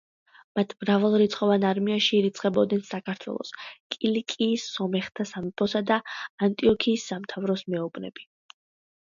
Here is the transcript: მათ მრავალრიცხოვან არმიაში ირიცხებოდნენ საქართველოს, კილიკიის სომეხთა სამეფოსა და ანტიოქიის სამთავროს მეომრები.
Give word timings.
მათ 0.59 0.71
მრავალრიცხოვან 0.83 1.65
არმიაში 1.71 2.17
ირიცხებოდნენ 2.19 2.81
საქართველოს, 2.87 3.51
კილიკიის 3.97 4.65
სომეხთა 4.79 5.27
სამეფოსა 5.35 5.85
და 5.93 6.01
ანტიოქიის 6.49 7.07
სამთავროს 7.13 7.67
მეომრები. 7.77 8.29